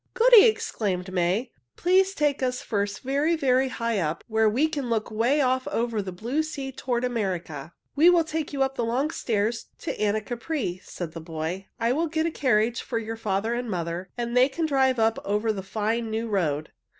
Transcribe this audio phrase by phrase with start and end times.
[0.15, 1.51] "Goody!" exclaimed May.
[1.75, 6.01] "Please take us first very, very high up where we can look 'way off over
[6.01, 10.81] the blue sea toward America." "We will take you up the long stairs to Anacapri,"
[10.83, 11.67] said the boy.
[11.79, 15.19] "I will get a carriage for your father and mother, and they can drive up
[15.23, 16.71] over the fine new road."